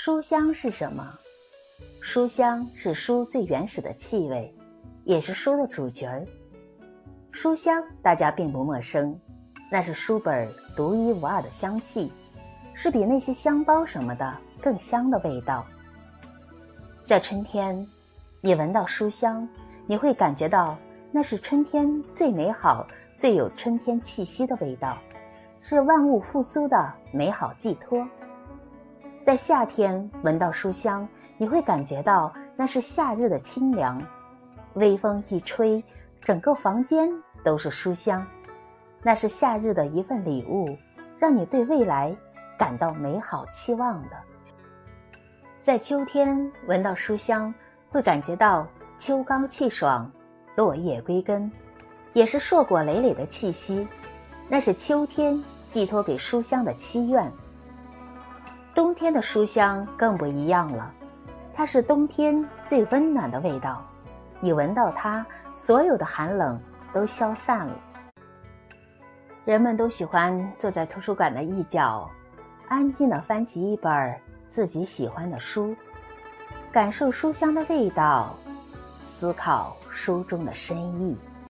[0.00, 1.12] 书香是什么？
[2.00, 4.54] 书香是书最原始的气味，
[5.02, 6.24] 也是书的主角儿。
[7.32, 9.18] 书香大家并不陌生，
[9.68, 12.12] 那是书本独一无二的香气，
[12.74, 14.32] 是比那些香包什么的
[14.62, 15.66] 更香的味道。
[17.04, 17.84] 在春天，
[18.40, 19.46] 你闻到书香，
[19.84, 20.78] 你会感觉到
[21.10, 22.86] 那是春天最美好、
[23.16, 24.96] 最有春天气息的味道，
[25.60, 28.06] 是万物复苏的美好寄托。
[29.28, 34.02] 在夏天闻到书香，你会感觉到那是夏日的清凉，
[34.72, 35.84] 微风一吹，
[36.22, 37.06] 整个房间
[37.44, 38.26] 都是书香，
[39.02, 40.74] 那是夏日的一份礼物，
[41.18, 42.16] 让你对未来
[42.58, 44.16] 感到美好期望的。
[45.60, 47.52] 在秋天闻到书香，
[47.90, 48.66] 会感觉到
[48.96, 50.10] 秋高气爽，
[50.56, 51.52] 落叶归根，
[52.14, 53.86] 也是硕果累累的气息，
[54.48, 55.38] 那是秋天
[55.68, 57.30] 寄托给书香的祈愿。
[58.78, 60.94] 冬天的书香更不一样了，
[61.52, 63.84] 它是冬天最温暖的味道，
[64.38, 66.56] 你闻到它，所有的寒冷
[66.92, 67.74] 都消散了。
[69.44, 72.08] 人们都喜欢坐在图书馆的一角，
[72.68, 75.74] 安静的翻起一本自己喜欢的书，
[76.70, 78.32] 感受书香的味道，
[79.00, 81.18] 思考书中的深意。